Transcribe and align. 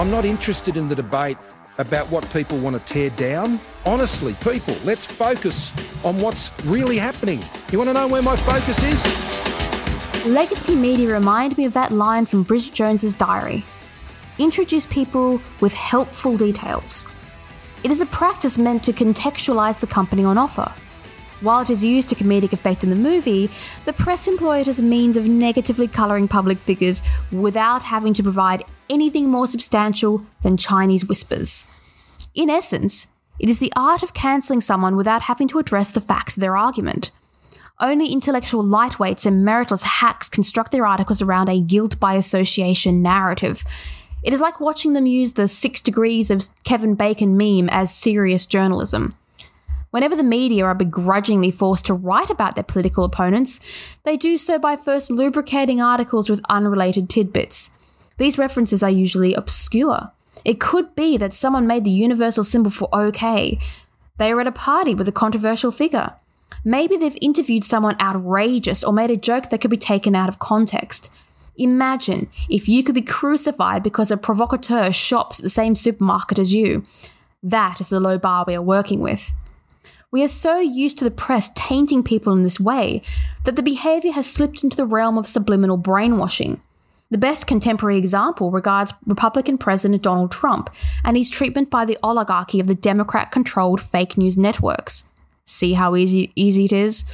I'm 0.00 0.10
not 0.10 0.24
interested 0.24 0.78
in 0.78 0.88
the 0.88 0.94
debate 0.94 1.36
about 1.76 2.10
what 2.10 2.26
people 2.32 2.56
want 2.56 2.74
to 2.74 2.82
tear 2.90 3.10
down. 3.10 3.60
Honestly, 3.84 4.32
people, 4.42 4.74
let's 4.82 5.04
focus 5.04 5.74
on 6.02 6.18
what's 6.18 6.50
really 6.64 6.96
happening. 6.96 7.38
You 7.70 7.76
want 7.76 7.90
to 7.90 7.92
know 7.92 8.08
where 8.08 8.22
my 8.22 8.34
focus 8.34 8.82
is? 8.82 10.26
Legacy 10.26 10.74
media 10.74 11.12
remind 11.12 11.58
me 11.58 11.66
of 11.66 11.74
that 11.74 11.92
line 11.92 12.24
from 12.24 12.44
Bridget 12.44 12.72
Jones's 12.72 13.12
diary. 13.12 13.62
Introduce 14.38 14.86
people 14.86 15.38
with 15.60 15.74
helpful 15.74 16.34
details. 16.34 17.06
It 17.84 17.90
is 17.90 18.00
a 18.00 18.06
practice 18.06 18.56
meant 18.56 18.82
to 18.84 18.94
contextualize 18.94 19.80
the 19.80 19.86
company 19.86 20.24
on 20.24 20.38
offer. 20.38 20.72
While 21.42 21.60
it 21.60 21.68
is 21.68 21.84
used 21.84 22.08
to 22.08 22.14
comedic 22.14 22.54
effect 22.54 22.84
in 22.84 22.88
the 22.88 22.96
movie, 22.96 23.50
the 23.84 23.92
press 23.92 24.26
employ 24.28 24.60
it 24.60 24.68
as 24.68 24.78
a 24.78 24.82
means 24.82 25.18
of 25.18 25.28
negatively 25.28 25.88
colouring 25.88 26.26
public 26.26 26.56
figures 26.56 27.02
without 27.30 27.82
having 27.82 28.14
to 28.14 28.22
provide 28.22 28.64
anything 28.90 29.30
more 29.30 29.46
substantial 29.46 30.26
than 30.42 30.56
Chinese 30.56 31.06
whispers. 31.06 31.66
In 32.34 32.50
essence, 32.50 33.06
it 33.38 33.48
is 33.48 33.58
the 33.58 33.72
art 33.74 34.02
of 34.02 34.12
cancelling 34.12 34.60
someone 34.60 34.96
without 34.96 35.22
having 35.22 35.48
to 35.48 35.58
address 35.58 35.90
the 35.90 36.00
facts 36.00 36.36
of 36.36 36.42
their 36.42 36.56
argument. 36.56 37.10
Only 37.78 38.12
intellectual 38.12 38.62
lightweights 38.62 39.24
and 39.24 39.46
meritless 39.46 39.84
hacks 39.84 40.28
construct 40.28 40.70
their 40.70 40.84
articles 40.84 41.22
around 41.22 41.48
a 41.48 41.60
guilt 41.60 41.98
by 41.98 42.14
association 42.14 43.00
narrative. 43.00 43.64
It 44.22 44.34
is 44.34 44.42
like 44.42 44.60
watching 44.60 44.92
them 44.92 45.06
use 45.06 45.32
the 45.32 45.48
six 45.48 45.80
degrees 45.80 46.30
of 46.30 46.42
Kevin 46.64 46.94
Bacon 46.94 47.38
meme 47.38 47.70
as 47.70 47.94
serious 47.94 48.44
journalism. 48.44 49.14
Whenever 49.90 50.14
the 50.14 50.22
media 50.22 50.66
are 50.66 50.74
begrudgingly 50.74 51.50
forced 51.50 51.86
to 51.86 51.94
write 51.94 52.28
about 52.28 52.54
their 52.54 52.64
political 52.64 53.02
opponents, 53.02 53.60
they 54.04 54.16
do 54.16 54.36
so 54.36 54.58
by 54.58 54.76
first 54.76 55.10
lubricating 55.10 55.80
articles 55.80 56.28
with 56.28 56.42
unrelated 56.50 57.08
tidbits. 57.08 57.70
These 58.20 58.36
references 58.36 58.82
are 58.82 58.90
usually 58.90 59.32
obscure. 59.32 60.10
It 60.44 60.60
could 60.60 60.94
be 60.94 61.16
that 61.16 61.32
someone 61.32 61.66
made 61.66 61.84
the 61.84 61.90
universal 61.90 62.44
symbol 62.44 62.70
for 62.70 62.90
OK. 62.92 63.58
They 64.18 64.30
are 64.30 64.40
at 64.42 64.46
a 64.46 64.52
party 64.52 64.94
with 64.94 65.08
a 65.08 65.12
controversial 65.12 65.72
figure. 65.72 66.12
Maybe 66.62 66.98
they've 66.98 67.16
interviewed 67.22 67.64
someone 67.64 67.96
outrageous 67.98 68.84
or 68.84 68.92
made 68.92 69.10
a 69.10 69.16
joke 69.16 69.48
that 69.48 69.62
could 69.62 69.70
be 69.70 69.78
taken 69.78 70.14
out 70.14 70.28
of 70.28 70.38
context. 70.38 71.10
Imagine 71.56 72.28
if 72.50 72.68
you 72.68 72.84
could 72.84 72.94
be 72.94 73.00
crucified 73.00 73.82
because 73.82 74.10
a 74.10 74.18
provocateur 74.18 74.92
shops 74.92 75.38
at 75.38 75.42
the 75.42 75.48
same 75.48 75.74
supermarket 75.74 76.38
as 76.38 76.54
you. 76.54 76.82
That 77.42 77.80
is 77.80 77.88
the 77.88 78.00
low 78.00 78.18
bar 78.18 78.44
we 78.46 78.54
are 78.54 78.60
working 78.60 79.00
with. 79.00 79.32
We 80.10 80.22
are 80.22 80.28
so 80.28 80.58
used 80.58 80.98
to 80.98 81.04
the 81.04 81.10
press 81.10 81.50
tainting 81.54 82.02
people 82.02 82.34
in 82.34 82.42
this 82.42 82.60
way 82.60 83.00
that 83.44 83.56
the 83.56 83.62
behaviour 83.62 84.12
has 84.12 84.30
slipped 84.30 84.62
into 84.62 84.76
the 84.76 84.84
realm 84.84 85.16
of 85.16 85.26
subliminal 85.26 85.78
brainwashing. 85.78 86.60
The 87.10 87.18
best 87.18 87.48
contemporary 87.48 87.98
example 87.98 88.52
regards 88.52 88.94
Republican 89.04 89.58
President 89.58 90.00
Donald 90.00 90.30
Trump 90.30 90.70
and 91.04 91.16
his 91.16 91.28
treatment 91.28 91.68
by 91.68 91.84
the 91.84 91.98
oligarchy 92.04 92.60
of 92.60 92.68
the 92.68 92.74
Democrat 92.74 93.32
controlled 93.32 93.80
fake 93.80 94.16
news 94.16 94.38
networks. 94.38 95.10
See 95.44 95.72
how 95.72 95.96
easy, 95.96 96.32
easy 96.36 96.66
it 96.66 96.72
is? 96.72 97.04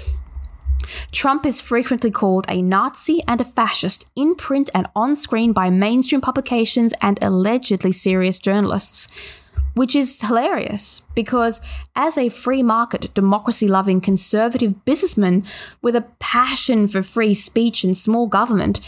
Trump 1.12 1.47
is 1.47 1.62
frequently 1.62 2.11
called 2.11 2.44
a 2.48 2.61
Nazi 2.61 3.22
and 3.27 3.41
a 3.41 3.44
fascist 3.44 4.11
in 4.14 4.34
print 4.34 4.69
and 4.75 4.86
on 4.94 5.16
screen 5.16 5.55
by 5.55 5.70
mainstream 5.70 6.20
publications 6.20 6.92
and 7.00 7.19
allegedly 7.22 7.91
serious 7.91 8.38
journalists. 8.38 9.08
Which 9.75 9.97
is 9.97 10.22
hilarious 10.22 11.03
because, 11.14 11.60
as 11.94 12.16
a 12.16 12.31
free 12.31 12.62
market, 12.62 13.12
democracy 13.12 13.69
loving 13.69 14.00
conservative 14.00 14.84
businessman 14.86 15.44
with 15.83 15.94
a 15.97 16.06
passion 16.19 16.88
for 16.88 17.03
free 17.03 17.34
speech 17.34 17.84
and 17.84 17.97
small 17.97 18.27
government, 18.27 18.81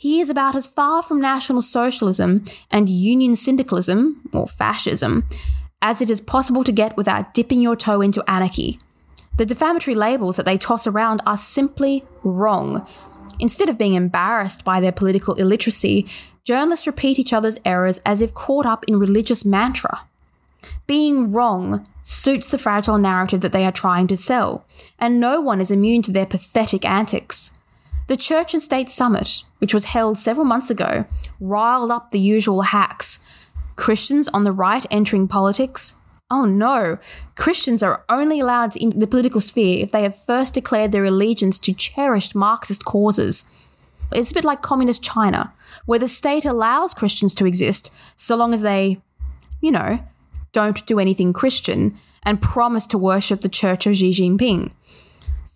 he 0.00 0.18
is 0.18 0.30
about 0.30 0.54
as 0.54 0.66
far 0.66 1.02
from 1.02 1.20
National 1.20 1.60
Socialism 1.60 2.42
and 2.70 2.88
Union 2.88 3.36
Syndicalism, 3.36 4.22
or 4.32 4.46
fascism, 4.46 5.26
as 5.82 6.00
it 6.00 6.08
is 6.08 6.22
possible 6.22 6.64
to 6.64 6.72
get 6.72 6.96
without 6.96 7.34
dipping 7.34 7.60
your 7.60 7.76
toe 7.76 8.00
into 8.00 8.24
anarchy. 8.26 8.78
The 9.36 9.44
defamatory 9.44 9.94
labels 9.94 10.38
that 10.38 10.46
they 10.46 10.56
toss 10.56 10.86
around 10.86 11.20
are 11.26 11.36
simply 11.36 12.02
wrong. 12.24 12.88
Instead 13.38 13.68
of 13.68 13.76
being 13.76 13.92
embarrassed 13.92 14.64
by 14.64 14.80
their 14.80 14.90
political 14.90 15.34
illiteracy, 15.34 16.06
journalists 16.44 16.86
repeat 16.86 17.18
each 17.18 17.34
other's 17.34 17.58
errors 17.66 18.00
as 18.06 18.22
if 18.22 18.32
caught 18.32 18.64
up 18.64 18.86
in 18.88 18.98
religious 18.98 19.44
mantra. 19.44 20.06
Being 20.86 21.30
wrong 21.30 21.86
suits 22.00 22.48
the 22.48 22.56
fragile 22.56 22.96
narrative 22.96 23.42
that 23.42 23.52
they 23.52 23.66
are 23.66 23.70
trying 23.70 24.06
to 24.06 24.16
sell, 24.16 24.64
and 24.98 25.20
no 25.20 25.42
one 25.42 25.60
is 25.60 25.70
immune 25.70 26.00
to 26.04 26.10
their 26.10 26.24
pathetic 26.24 26.86
antics. 26.86 27.59
The 28.10 28.16
Church 28.16 28.54
and 28.54 28.60
State 28.60 28.90
Summit, 28.90 29.44
which 29.58 29.72
was 29.72 29.84
held 29.84 30.18
several 30.18 30.44
months 30.44 30.68
ago, 30.68 31.04
riled 31.38 31.92
up 31.92 32.10
the 32.10 32.18
usual 32.18 32.62
hacks. 32.62 33.20
Christians 33.76 34.26
on 34.26 34.42
the 34.42 34.50
right 34.50 34.84
entering 34.90 35.28
politics. 35.28 35.94
Oh 36.28 36.44
no, 36.44 36.98
Christians 37.36 37.84
are 37.84 38.04
only 38.08 38.40
allowed 38.40 38.74
in 38.74 38.98
the 38.98 39.06
political 39.06 39.40
sphere 39.40 39.84
if 39.84 39.92
they 39.92 40.02
have 40.02 40.20
first 40.20 40.54
declared 40.54 40.90
their 40.90 41.04
allegiance 41.04 41.56
to 41.60 41.72
cherished 41.72 42.34
Marxist 42.34 42.84
causes. 42.84 43.48
It's 44.10 44.32
a 44.32 44.34
bit 44.34 44.42
like 44.42 44.60
communist 44.60 45.04
China, 45.04 45.52
where 45.86 46.00
the 46.00 46.08
state 46.08 46.44
allows 46.44 46.94
Christians 46.94 47.32
to 47.34 47.46
exist 47.46 47.92
so 48.16 48.34
long 48.34 48.52
as 48.52 48.62
they, 48.62 49.00
you 49.60 49.70
know, 49.70 50.00
don't 50.50 50.84
do 50.84 50.98
anything 50.98 51.32
Christian 51.32 51.96
and 52.24 52.42
promise 52.42 52.88
to 52.88 52.98
worship 52.98 53.42
the 53.42 53.48
church 53.48 53.86
of 53.86 53.94
Xi 53.94 54.10
Jinping. 54.10 54.72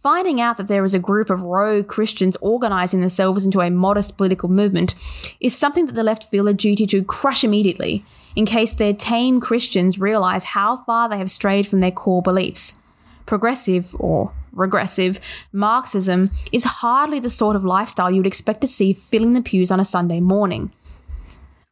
Finding 0.04 0.38
out 0.38 0.58
that 0.58 0.68
there 0.68 0.84
is 0.84 0.92
a 0.92 0.98
group 0.98 1.30
of 1.30 1.40
rogue 1.40 1.88
Christians 1.88 2.36
organizing 2.42 3.00
themselves 3.00 3.42
into 3.42 3.62
a 3.62 3.70
modest 3.70 4.18
political 4.18 4.50
movement 4.50 4.94
is 5.40 5.56
something 5.56 5.86
that 5.86 5.94
the 5.94 6.04
left 6.04 6.24
feel 6.24 6.46
a 6.46 6.52
duty 6.52 6.84
to 6.88 7.02
crush 7.02 7.42
immediately, 7.42 8.04
in 8.36 8.44
case 8.44 8.74
their 8.74 8.92
tame 8.92 9.40
Christians 9.40 9.98
realize 9.98 10.44
how 10.44 10.76
far 10.76 11.08
they 11.08 11.16
have 11.16 11.30
strayed 11.30 11.66
from 11.66 11.80
their 11.80 11.90
core 11.90 12.20
beliefs. 12.20 12.78
Progressive, 13.24 13.96
or 13.98 14.30
regressive, 14.52 15.20
Marxism 15.52 16.30
is 16.52 16.64
hardly 16.64 17.18
the 17.18 17.30
sort 17.30 17.56
of 17.56 17.64
lifestyle 17.64 18.10
you 18.10 18.18
would 18.18 18.26
expect 18.26 18.60
to 18.60 18.66
see 18.66 18.92
filling 18.92 19.32
the 19.32 19.40
pews 19.40 19.70
on 19.70 19.80
a 19.80 19.86
Sunday 19.86 20.20
morning. 20.20 20.70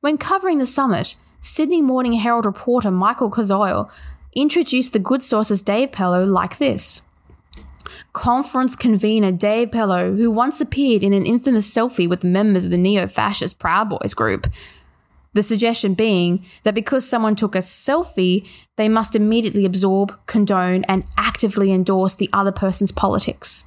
When 0.01 0.17
covering 0.17 0.57
the 0.57 0.65
summit, 0.65 1.17
Sydney 1.43 1.83
Morning 1.83 2.15
Herald 2.15 2.47
reporter 2.47 2.91
Michael 2.91 3.31
Koziol 3.31 3.91
introduced 4.35 4.95
the 4.95 4.99
Good 4.99 5.23
Sauce's 5.23 5.61
Dave 5.61 5.93
Pellowe 5.93 6.25
like 6.25 6.57
this 6.57 7.03
conference 8.13 8.77
convener 8.77 9.33
Dave 9.33 9.71
Pellowe, 9.71 10.17
who 10.17 10.31
once 10.31 10.61
appeared 10.61 11.03
in 11.03 11.13
an 11.13 11.27
infamous 11.27 11.73
selfie 11.73 12.09
with 12.09 12.25
members 12.25 12.65
of 12.65 12.71
the 12.71 12.79
neo 12.79 13.07
fascist 13.07 13.59
Proud 13.59 13.91
Boys 13.91 14.15
group. 14.15 14.47
The 15.35 15.43
suggestion 15.43 15.95
being 15.95 16.45
that 16.63 16.75
because 16.75 17.09
someone 17.09 17.37
took 17.37 17.55
a 17.55 17.61
selfie, 17.61 18.47
they 18.77 18.89
must 18.89 19.17
immediately 19.17 19.65
absorb, 19.65 20.15
condone, 20.27 20.85
and 20.85 21.05
actively 21.17 21.73
endorse 21.73 22.15
the 22.15 22.29
other 22.33 22.53
person's 22.53 22.93
politics. 22.93 23.65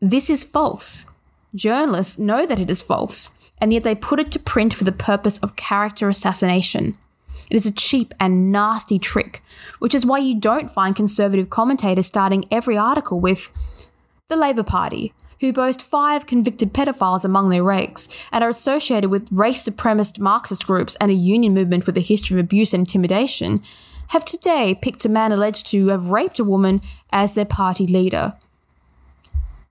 This 0.00 0.30
is 0.30 0.44
false. 0.44 1.06
Journalists 1.54 2.18
know 2.18 2.46
that 2.46 2.60
it 2.60 2.70
is 2.70 2.82
false, 2.82 3.30
and 3.58 3.72
yet 3.72 3.82
they 3.82 3.94
put 3.94 4.20
it 4.20 4.30
to 4.32 4.38
print 4.38 4.74
for 4.74 4.84
the 4.84 4.92
purpose 4.92 5.38
of 5.38 5.56
character 5.56 6.08
assassination. 6.08 6.96
It 7.50 7.54
is 7.54 7.66
a 7.66 7.72
cheap 7.72 8.12
and 8.18 8.50
nasty 8.50 8.98
trick, 8.98 9.42
which 9.78 9.94
is 9.94 10.06
why 10.06 10.18
you 10.18 10.38
don't 10.38 10.70
find 10.70 10.96
conservative 10.96 11.50
commentators 11.50 12.06
starting 12.06 12.44
every 12.50 12.76
article 12.76 13.20
with 13.20 13.52
the 14.28 14.36
Labour 14.36 14.64
Party, 14.64 15.12
who 15.40 15.52
boast 15.52 15.82
five 15.82 16.26
convicted 16.26 16.72
pedophiles 16.72 17.24
among 17.24 17.48
their 17.48 17.62
ranks 17.62 18.08
and 18.32 18.42
are 18.42 18.50
associated 18.50 19.10
with 19.10 19.30
race 19.30 19.66
supremacist 19.68 20.18
Marxist 20.18 20.66
groups 20.66 20.96
and 20.96 21.10
a 21.10 21.14
union 21.14 21.54
movement 21.54 21.86
with 21.86 21.96
a 21.96 22.00
history 22.00 22.38
of 22.38 22.44
abuse 22.44 22.74
and 22.74 22.80
intimidation, 22.80 23.62
have 24.08 24.24
today 24.24 24.74
picked 24.74 25.04
a 25.04 25.08
man 25.08 25.32
alleged 25.32 25.66
to 25.68 25.88
have 25.88 26.10
raped 26.10 26.38
a 26.38 26.44
woman 26.44 26.80
as 27.10 27.34
their 27.34 27.44
party 27.44 27.86
leader. 27.86 28.34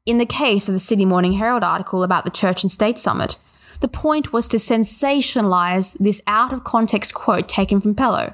In 0.06 0.18
the 0.18 0.26
case 0.26 0.70
of 0.70 0.74
the 0.74 0.80
Sydney 0.80 1.06
Morning 1.06 1.34
Herald 1.34 1.64
article 1.64 2.04
about 2.04 2.26
the 2.26 2.32
Church 2.32 2.64
and 2.64 2.72
State 2.72 3.00
Summit, 3.00 3.38
the 3.80 3.88
point 3.88 4.34
was 4.34 4.48
to 4.50 4.58
sensationalize 4.58 5.98
this 6.00 6.22
out 6.28 6.54
of 6.54 6.64
context 6.64 7.14
quote 7.14 7.48
taken 7.50 7.82
from 7.82 7.96
Pellowe. 7.96 8.34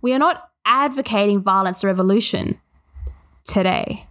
We 0.00 0.12
are 0.12 0.18
not 0.18 0.50
advocating 0.64 1.40
violence 1.40 1.84
or 1.84 1.88
revolution 1.88 2.60
today, 3.46 4.06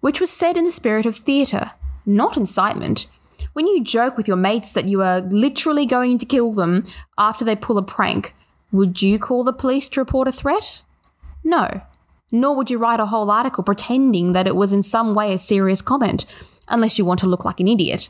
which 0.00 0.20
was 0.20 0.30
said 0.30 0.56
in 0.56 0.64
the 0.64 0.70
spirit 0.70 1.06
of 1.06 1.16
theatre, 1.16 1.72
not 2.04 2.36
incitement. 2.36 3.06
When 3.52 3.66
you 3.66 3.82
joke 3.82 4.16
with 4.16 4.28
your 4.28 4.36
mates 4.36 4.72
that 4.72 4.86
you 4.86 5.02
are 5.02 5.20
literally 5.20 5.86
going 5.86 6.18
to 6.18 6.26
kill 6.26 6.52
them 6.52 6.84
after 7.18 7.44
they 7.44 7.56
pull 7.56 7.78
a 7.78 7.82
prank, 7.82 8.34
would 8.72 9.02
you 9.02 9.18
call 9.18 9.44
the 9.44 9.52
police 9.52 9.88
to 9.90 10.00
report 10.00 10.28
a 10.28 10.32
threat? 10.32 10.82
No. 11.44 11.82
Nor 12.32 12.56
would 12.56 12.70
you 12.70 12.78
write 12.78 13.00
a 13.00 13.06
whole 13.06 13.30
article 13.30 13.64
pretending 13.64 14.32
that 14.32 14.46
it 14.46 14.56
was 14.56 14.72
in 14.72 14.82
some 14.82 15.14
way 15.14 15.32
a 15.32 15.38
serious 15.38 15.80
comment, 15.80 16.26
unless 16.68 16.98
you 16.98 17.04
want 17.04 17.20
to 17.20 17.26
look 17.26 17.44
like 17.44 17.60
an 17.60 17.68
idiot. 17.68 18.08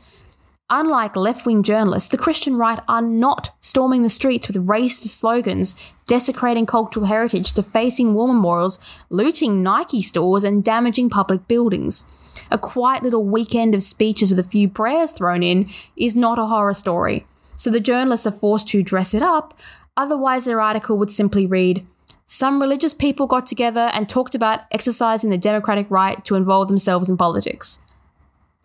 Unlike 0.69 1.15
left 1.15 1.45
wing 1.45 1.63
journalists, 1.63 2.09
the 2.09 2.17
Christian 2.17 2.57
right 2.57 2.79
are 2.89 3.01
not 3.01 3.51
storming 3.61 4.03
the 4.03 4.09
streets 4.09 4.49
with 4.49 4.67
racist 4.67 5.07
slogans, 5.07 5.77
desecrating 6.07 6.65
cultural 6.65 7.05
heritage, 7.05 7.53
defacing 7.53 8.13
war 8.13 8.27
memorials, 8.27 8.77
looting 9.09 9.63
Nike 9.63 10.01
stores, 10.01 10.43
and 10.43 10.65
damaging 10.65 11.09
public 11.09 11.47
buildings. 11.47 12.03
A 12.51 12.57
quiet 12.57 13.01
little 13.01 13.23
weekend 13.23 13.75
of 13.75 13.81
speeches 13.81 14.29
with 14.29 14.39
a 14.39 14.43
few 14.43 14.67
prayers 14.67 15.13
thrown 15.13 15.41
in 15.41 15.69
is 15.95 16.17
not 16.17 16.37
a 16.37 16.47
horror 16.47 16.73
story. 16.73 17.25
So 17.55 17.71
the 17.71 17.79
journalists 17.79 18.27
are 18.27 18.31
forced 18.31 18.67
to 18.69 18.83
dress 18.83 19.13
it 19.13 19.23
up, 19.23 19.57
otherwise, 19.95 20.43
their 20.43 20.59
article 20.59 20.97
would 20.97 21.09
simply 21.09 21.45
read 21.45 21.87
Some 22.25 22.61
religious 22.61 22.93
people 22.93 23.25
got 23.25 23.47
together 23.47 23.89
and 23.93 24.09
talked 24.09 24.35
about 24.35 24.65
exercising 24.71 25.29
the 25.29 25.37
democratic 25.37 25.89
right 25.89 26.23
to 26.25 26.35
involve 26.35 26.67
themselves 26.67 27.09
in 27.09 27.15
politics. 27.15 27.85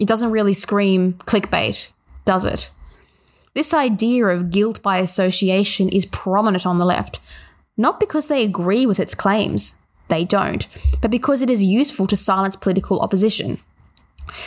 It 0.02 0.08
doesn't 0.08 0.32
really 0.32 0.52
scream 0.52 1.12
clickbait, 1.26 1.92
does 2.24 2.44
it? 2.44 2.70
This 3.54 3.72
idea 3.72 4.26
of 4.26 4.50
guilt 4.50 4.82
by 4.82 4.98
association 4.98 5.88
is 5.88 6.06
prominent 6.06 6.66
on 6.66 6.78
the 6.78 6.84
left, 6.84 7.20
not 7.76 8.00
because 8.00 8.26
they 8.26 8.42
agree 8.42 8.84
with 8.84 8.98
its 8.98 9.14
claims, 9.14 9.76
they 10.08 10.24
don't, 10.24 10.66
but 11.00 11.12
because 11.12 11.40
it 11.40 11.48
is 11.48 11.62
useful 11.62 12.08
to 12.08 12.16
silence 12.16 12.56
political 12.56 12.98
opposition. 12.98 13.60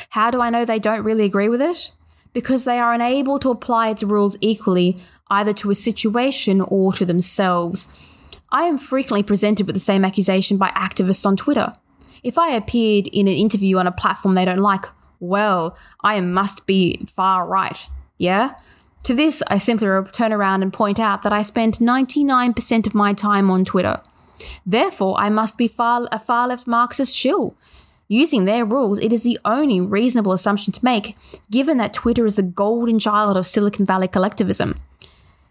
How 0.09 0.29
do 0.29 0.41
I 0.41 0.49
know 0.49 0.65
they 0.65 0.77
don't 0.77 1.05
really 1.05 1.23
agree 1.23 1.47
with 1.47 1.61
it? 1.61 1.89
Because 2.33 2.65
they 2.65 2.77
are 2.77 2.93
unable 2.93 3.39
to 3.39 3.49
apply 3.49 3.91
its 3.91 4.03
rules 4.03 4.37
equally 4.41 4.97
either 5.29 5.53
to 5.53 5.71
a 5.71 5.75
situation 5.75 6.59
or 6.59 6.91
to 6.91 7.05
themselves. 7.05 7.87
I 8.51 8.63
am 8.63 8.77
frequently 8.77 9.23
presented 9.23 9.67
with 9.67 9.75
the 9.77 9.79
same 9.79 10.03
accusation 10.03 10.57
by 10.57 10.71
activists 10.71 11.25
on 11.25 11.37
Twitter. 11.37 11.71
If 12.23 12.37
I 12.37 12.49
appeared 12.49 13.07
in 13.07 13.29
an 13.29 13.35
interview 13.35 13.77
on 13.77 13.87
a 13.87 13.93
platform 13.93 14.35
they 14.35 14.43
don't 14.43 14.59
like, 14.59 14.87
well, 15.19 15.77
I 16.01 16.21
must 16.21 16.67
be 16.67 17.05
far 17.07 17.47
right. 17.47 17.85
Yeah? 18.17 18.55
To 19.03 19.13
this, 19.13 19.43
I 19.47 19.59
simply 19.59 19.87
turn 20.11 20.33
around 20.33 20.63
and 20.63 20.73
point 20.73 20.99
out 20.99 21.21
that 21.21 21.33
I 21.33 21.43
spend 21.43 21.75
99% 21.75 22.87
of 22.87 22.95
my 22.95 23.13
time 23.13 23.51
on 23.51 23.63
Twitter. 23.63 24.01
Therefore, 24.65 25.15
I 25.19 25.29
must 25.29 25.57
be 25.57 25.67
far, 25.67 26.07
a 26.11 26.19
far 26.19 26.47
left 26.47 26.67
Marxist 26.67 27.15
shill. 27.15 27.55
Using 28.07 28.45
their 28.45 28.65
rules, 28.65 28.99
it 28.99 29.11
is 29.11 29.23
the 29.23 29.39
only 29.45 29.81
reasonable 29.81 30.31
assumption 30.31 30.71
to 30.73 30.85
make, 30.85 31.15
given 31.49 31.77
that 31.77 31.93
Twitter 31.93 32.25
is 32.25 32.35
the 32.35 32.43
golden 32.43 32.99
child 32.99 33.35
of 33.37 33.47
Silicon 33.47 33.85
Valley 33.85 34.07
collectivism. 34.07 34.79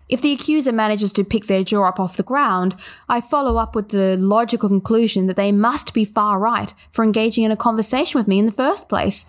If 0.09 0.21
the 0.21 0.33
accuser 0.33 0.71
manages 0.71 1.13
to 1.13 1.25
pick 1.25 1.47
their 1.47 1.65
jaw 1.65 1.89
up 1.89 1.99
off 1.99 2.17
the 2.17 2.23
ground, 2.23 2.77
I 3.09 3.21
follow 3.21 3.57
up 3.57 3.75
with 3.75 3.89
the 3.89 4.17
logical 4.17 4.69
conclusion 4.69 5.27
that 5.27 5.37
they 5.37 5.51
must 5.51 5.95
be 5.95 6.05
far 6.05 6.39
right 6.39 6.73
for 6.91 7.05
engaging 7.05 7.45
in 7.45 7.51
a 7.51 7.57
conversation 7.57 8.19
with 8.19 8.29
me 8.29 8.39
in 8.39 8.47
the 8.47 8.53
first 8.53 8.89
place. 8.89 9.25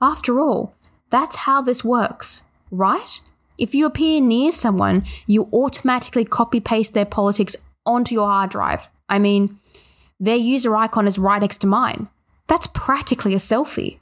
After 0.00 0.40
all, 0.40 0.74
that's 1.10 1.36
how 1.36 1.62
this 1.62 1.84
works, 1.84 2.44
right? 2.70 3.20
If 3.56 3.74
you 3.74 3.86
appear 3.86 4.20
near 4.20 4.52
someone, 4.52 5.04
you 5.26 5.48
automatically 5.52 6.24
copy 6.24 6.60
paste 6.60 6.92
their 6.92 7.06
politics 7.06 7.56
onto 7.86 8.14
your 8.14 8.28
hard 8.28 8.50
drive. 8.50 8.90
I 9.08 9.18
mean, 9.18 9.58
their 10.20 10.36
user 10.36 10.76
icon 10.76 11.06
is 11.06 11.18
right 11.18 11.40
next 11.40 11.58
to 11.58 11.66
mine. 11.66 12.08
That's 12.46 12.66
practically 12.66 13.32
a 13.32 13.38
selfie. 13.38 13.98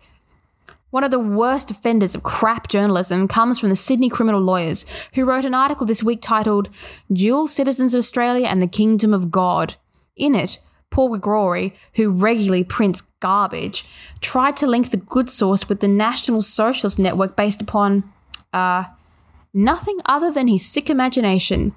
One 0.90 1.04
of 1.04 1.10
the 1.10 1.18
worst 1.18 1.70
offenders 1.70 2.14
of 2.14 2.22
crap 2.22 2.68
journalism 2.68 3.26
comes 3.26 3.58
from 3.58 3.68
the 3.68 3.76
Sydney 3.76 4.08
criminal 4.08 4.40
lawyers, 4.40 4.86
who 5.14 5.24
wrote 5.24 5.44
an 5.44 5.54
article 5.54 5.86
this 5.86 6.04
week 6.04 6.20
titled 6.22 6.68
Dual 7.12 7.46
Citizens 7.46 7.94
of 7.94 7.98
Australia 7.98 8.46
and 8.46 8.62
the 8.62 8.68
Kingdom 8.68 9.12
of 9.12 9.30
God. 9.30 9.74
In 10.16 10.34
it, 10.34 10.60
Paul 10.94 11.08
Gregory, 11.08 11.74
who 11.96 12.08
regularly 12.08 12.62
prints 12.62 13.02
garbage, 13.18 13.84
tried 14.20 14.56
to 14.58 14.66
link 14.68 14.90
the 14.92 14.96
Good 14.96 15.28
Sauce 15.28 15.68
with 15.68 15.80
the 15.80 15.88
National 15.88 16.40
Socialist 16.40 17.00
Network 17.00 17.34
based 17.34 17.60
upon, 17.60 18.04
uh, 18.52 18.84
nothing 19.52 19.98
other 20.06 20.30
than 20.30 20.46
his 20.46 20.64
sick 20.64 20.88
imagination. 20.88 21.74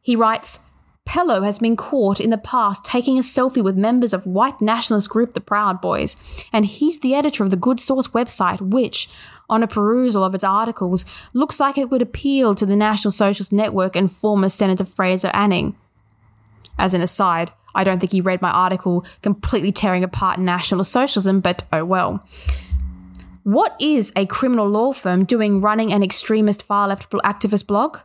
He 0.00 0.16
writes, 0.16 0.58
Pellowe 1.04 1.42
has 1.42 1.60
been 1.60 1.76
caught 1.76 2.18
in 2.18 2.30
the 2.30 2.38
past 2.38 2.84
taking 2.84 3.18
a 3.18 3.20
selfie 3.20 3.62
with 3.62 3.76
members 3.76 4.12
of 4.12 4.26
white 4.26 4.60
nationalist 4.60 5.08
group 5.08 5.34
the 5.34 5.40
Proud 5.40 5.80
Boys, 5.80 6.16
and 6.52 6.66
he's 6.66 6.98
the 6.98 7.14
editor 7.14 7.44
of 7.44 7.50
the 7.50 7.56
Good 7.56 7.78
Sauce 7.78 8.08
website, 8.08 8.60
which, 8.60 9.08
on 9.48 9.62
a 9.62 9.68
perusal 9.68 10.24
of 10.24 10.34
its 10.34 10.42
articles, 10.42 11.04
looks 11.34 11.60
like 11.60 11.78
it 11.78 11.88
would 11.88 12.02
appeal 12.02 12.56
to 12.56 12.66
the 12.66 12.74
National 12.74 13.12
Socialist 13.12 13.52
Network 13.52 13.94
and 13.94 14.10
former 14.10 14.48
Senator 14.48 14.84
Fraser 14.84 15.30
Anning. 15.32 15.76
As 16.76 16.94
an 16.94 17.00
aside, 17.00 17.52
I 17.74 17.84
don't 17.84 17.98
think 17.98 18.12
he 18.12 18.20
read 18.20 18.42
my 18.42 18.50
article 18.50 19.04
completely 19.22 19.72
tearing 19.72 20.04
apart 20.04 20.38
National 20.38 20.84
Socialism, 20.84 21.40
but 21.40 21.64
oh 21.72 21.84
well. 21.84 22.24
What 23.44 23.74
is 23.80 24.12
a 24.14 24.26
criminal 24.26 24.68
law 24.68 24.92
firm 24.92 25.24
doing 25.24 25.60
running 25.60 25.92
an 25.92 26.02
extremist 26.02 26.62
far 26.62 26.86
left 26.86 27.10
activist 27.10 27.66
blog? 27.66 27.98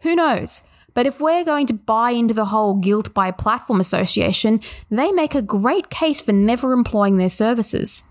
Who 0.00 0.14
knows? 0.14 0.62
But 0.92 1.06
if 1.06 1.20
we're 1.20 1.44
going 1.44 1.66
to 1.68 1.74
buy 1.74 2.10
into 2.10 2.34
the 2.34 2.46
whole 2.46 2.74
guilt 2.74 3.14
by 3.14 3.30
platform 3.30 3.80
association, 3.80 4.60
they 4.90 5.12
make 5.12 5.34
a 5.34 5.42
great 5.42 5.88
case 5.88 6.20
for 6.20 6.32
never 6.32 6.72
employing 6.72 7.16
their 7.16 7.28
services. 7.28 8.02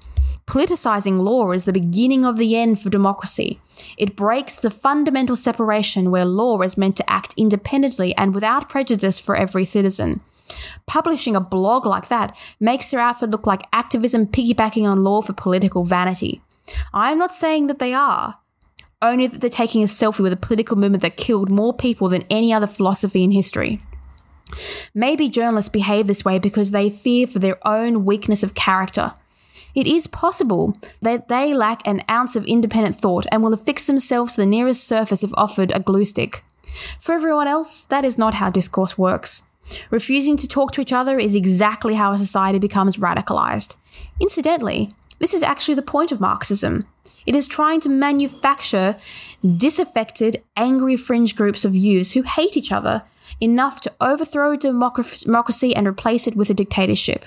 Politicizing 0.48 1.20
law 1.20 1.52
is 1.52 1.66
the 1.66 1.74
beginning 1.74 2.26
of 2.26 2.38
the 2.38 2.56
end 2.56 2.80
for 2.82 2.90
democracy. 2.90 3.62
It 3.98 4.16
breaks 4.16 4.56
the 4.56 4.72
fundamental 4.72 5.36
separation 5.36 6.10
where 6.10 6.26
law 6.26 6.62
is 6.62 6.78
meant 6.78 6.98
to 6.98 7.10
act 7.10 7.36
independently 7.38 8.16
and 8.16 8.34
without 8.34 8.70
prejudice 8.70 9.20
for 9.20 9.36
every 9.36 9.64
citizen. 9.64 10.22
Publishing 10.86 11.36
a 11.36 11.42
blog 11.42 11.86
like 11.86 12.08
that 12.08 12.38
makes 12.60 12.92
their 12.92 13.00
outfit 13.00 13.30
look 13.30 13.46
like 13.46 13.68
activism 13.72 14.28
piggybacking 14.28 14.90
on 14.90 15.04
law 15.04 15.22
for 15.22 15.34
political 15.34 15.84
vanity. 15.84 16.42
I'm 16.94 17.18
not 17.18 17.34
saying 17.34 17.68
that 17.68 17.80
they 17.80 17.94
are, 17.94 18.38
only 19.02 19.28
that 19.28 19.42
they're 19.42 19.50
taking 19.50 19.82
a 19.82 19.86
selfie 19.86 20.22
with 20.22 20.34
a 20.34 20.38
political 20.38 20.78
movement 20.78 21.02
that 21.04 21.18
killed 21.18 21.50
more 21.50 21.74
people 21.74 22.10
than 22.10 22.26
any 22.30 22.52
other 22.52 22.68
philosophy 22.68 23.24
in 23.24 23.32
history. 23.32 23.82
Maybe 24.94 25.30
journalists 25.30 25.70
behave 25.70 26.08
this 26.08 26.26
way 26.26 26.40
because 26.40 26.72
they 26.72 26.90
fear 26.90 27.28
for 27.28 27.40
their 27.40 27.66
own 27.68 28.04
weakness 28.06 28.44
of 28.44 28.56
character. 28.56 29.14
It 29.76 29.86
is 29.86 30.08
possible 30.08 30.74
that 31.02 31.28
they 31.28 31.54
lack 31.54 31.86
an 31.88 32.02
ounce 32.10 32.36
of 32.36 32.46
independent 32.46 33.00
thought 33.00 33.28
and 33.32 33.44
will 33.44 33.54
affix 33.54 33.86
themselves 33.86 34.36
to 34.36 34.42
the 34.42 34.48
nearest 34.48 34.84
surface 34.84 35.24
if 35.24 35.32
offered 35.36 35.72
a 35.72 35.80
glue 35.80 36.06
stick. 36.06 36.44
For 37.00 37.14
everyone 37.14 37.48
else, 37.48 37.84
that 37.86 38.04
is 38.04 38.18
not 38.18 38.36
how 38.36 38.50
discourse 38.50 38.98
works. 38.98 39.49
Refusing 39.90 40.38
to 40.38 40.48
talk 40.48 40.72
to 40.74 40.82
each 40.82 40.94
other 40.94 41.20
is 41.20 41.36
exactly 41.36 41.96
how 41.96 42.12
a 42.12 42.18
society 42.18 42.60
becomes 42.60 42.98
radicalized. 42.98 43.76
Incidentally, 44.20 44.92
this 45.20 45.34
is 45.34 45.44
actually 45.44 45.76
the 45.76 45.82
point 45.82 46.12
of 46.12 46.20
Marxism. 46.20 46.88
It 47.26 47.36
is 47.36 47.48
trying 47.48 47.80
to 47.82 47.90
manufacture 47.90 48.98
disaffected, 49.58 50.42
angry 50.56 50.96
fringe 50.96 51.36
groups 51.36 51.66
of 51.66 51.76
youths 51.76 52.14
who 52.14 52.24
hate 52.24 52.58
each 52.58 52.72
other 52.72 53.04
enough 53.40 53.82
to 53.82 53.94
overthrow 54.02 54.56
democracy 54.56 55.76
and 55.76 55.88
replace 55.88 56.28
it 56.28 56.36
with 56.36 56.50
a 56.50 56.54
dictatorship. 56.54 57.26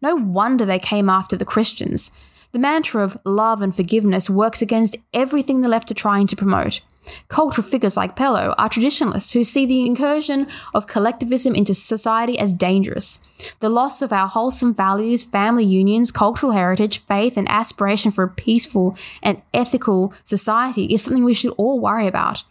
No 0.00 0.14
wonder 0.14 0.64
they 0.64 0.78
came 0.78 1.10
after 1.10 1.36
the 1.36 1.44
Christians. 1.44 2.10
The 2.52 2.58
mantra 2.58 3.02
of 3.04 3.18
love 3.24 3.60
and 3.60 3.74
forgiveness 3.74 4.30
works 4.30 4.62
against 4.62 4.96
everything 5.12 5.60
the 5.60 5.68
left 5.68 5.90
are 5.90 5.94
trying 5.94 6.26
to 6.28 6.36
promote. 6.36 6.80
Cultural 7.28 7.66
figures 7.66 7.96
like 7.96 8.16
Pellowe 8.16 8.54
are 8.58 8.68
traditionalists 8.68 9.32
who 9.32 9.44
see 9.44 9.66
the 9.66 9.86
incursion 9.86 10.46
of 10.74 10.86
collectivism 10.86 11.54
into 11.54 11.74
society 11.74 12.38
as 12.38 12.52
dangerous. 12.52 13.20
The 13.60 13.68
loss 13.68 14.02
of 14.02 14.12
our 14.12 14.28
wholesome 14.28 14.74
values, 14.74 15.22
family 15.22 15.64
unions, 15.64 16.10
cultural 16.10 16.52
heritage, 16.52 16.98
faith, 16.98 17.36
and 17.36 17.48
aspiration 17.48 18.10
for 18.10 18.24
a 18.24 18.28
peaceful 18.28 18.96
and 19.22 19.42
ethical 19.52 20.12
society 20.24 20.84
is 20.86 21.02
something 21.02 21.24
we 21.24 21.34
should 21.34 21.54
all 21.56 21.80
worry 21.80 22.06
about. 22.06 22.44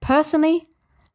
Personally, 0.00 0.68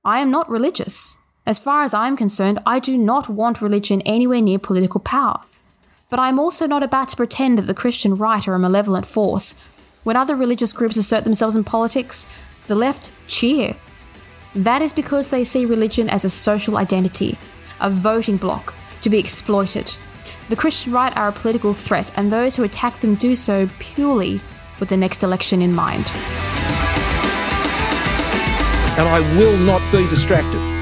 I 0.06 0.20
am 0.20 0.32
not 0.32 0.50
religious. 0.50 1.18
As 1.46 1.60
far 1.60 1.84
as 1.84 1.94
I'm 1.94 2.16
concerned, 2.16 2.60
I 2.66 2.80
do 2.80 2.98
not 2.98 3.30
want 3.30 3.62
religion 3.62 4.02
anywhere 4.02 4.42
near 4.42 4.60
political 4.60 5.00
power. 5.00 5.42
But 6.10 6.20
I'm 6.20 6.40
also 6.40 6.68
not 6.68 6.84
about 6.84 7.10
to 7.10 7.16
pretend 7.16 7.58
that 7.58 7.64
the 7.64 7.74
Christian 7.74 8.16
right 8.16 8.48
are 8.48 8.54
a 8.54 8.60
malevolent 8.60 9.06
force. 9.06 9.56
When 10.04 10.16
other 10.16 10.36
religious 10.36 10.74
groups 10.74 10.98
assert 10.98 11.24
themselves 11.24 11.56
in 11.56 11.64
politics, 11.64 12.28
the 12.68 12.76
left 12.76 13.12
cheer. 13.28 13.76
That 14.56 14.82
is 14.82 14.94
because 14.94 15.30
they 15.30 15.44
see 15.44 15.66
religion 15.66 16.10
as 16.10 16.26
a 16.26 16.30
social 16.30 16.78
identity, 16.78 17.38
a 17.82 17.90
voting 17.90 18.38
bloc 18.38 18.74
to 19.02 19.10
be 19.10 19.20
exploited. 19.20 19.96
The 20.50 20.56
Christian 20.56 20.94
right 20.94 21.16
are 21.18 21.30
a 21.30 21.34
political 21.34 21.74
threat, 21.74 22.12
and 22.16 22.32
those 22.32 22.56
who 22.56 22.64
attack 22.64 23.00
them 23.00 23.16
do 23.16 23.36
so 23.36 23.70
purely 23.80 24.42
with 24.80 24.90
the 24.90 24.98
next 24.98 25.24
election 25.24 25.62
in 25.62 25.74
mind. 25.74 26.12
And 28.96 29.08
I 29.08 29.20
will 29.38 29.58
not 29.66 29.82
be 29.92 30.08
distracted. 30.10 30.73